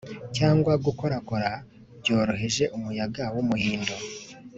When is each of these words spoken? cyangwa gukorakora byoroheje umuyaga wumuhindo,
cyangwa 0.37 0.73
gukorakora 0.85 1.49
byoroheje 1.99 2.63
umuyaga 2.77 3.23
wumuhindo, 3.35 3.95